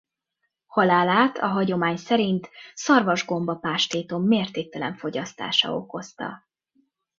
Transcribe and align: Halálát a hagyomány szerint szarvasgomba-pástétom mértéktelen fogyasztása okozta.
Halálát 0.65 1.37
a 1.37 1.47
hagyomány 1.47 1.97
szerint 1.97 2.49
szarvasgomba-pástétom 2.73 4.23
mértéktelen 4.27 4.95
fogyasztása 4.95 5.73
okozta. 5.75 6.45